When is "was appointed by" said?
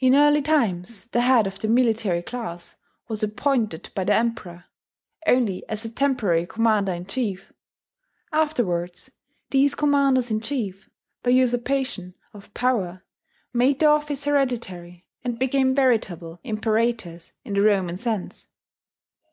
3.06-4.02